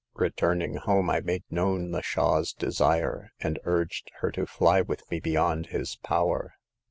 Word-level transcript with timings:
Returning 0.15 0.77
home, 0.77 1.11
I 1.11 1.19
made 1.21 1.43
known 1.51 1.91
the 1.91 2.01
Shah's 2.01 2.53
desire, 2.53 3.33
and 3.39 3.59
urged 3.65 4.09
her 4.21 4.31
to 4.31 4.47
fly 4.47 4.81
with 4.81 5.03
me 5.11 5.19
beyond 5.19 5.67
his 5.67 5.95
power. 5.97 6.55